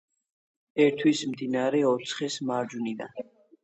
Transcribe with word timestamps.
ერთვის 0.85 1.23
მდინარე 1.35 1.85
ოცხეს 1.93 2.43
მარჯვნიდან. 2.53 3.35